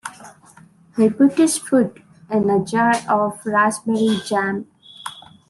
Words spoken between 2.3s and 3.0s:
in a jar